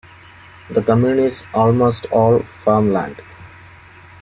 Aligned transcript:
The 0.71 0.81
commune 0.81 1.19
is 1.19 1.43
almost 1.53 2.07
all 2.07 2.39
farmland. 2.39 3.21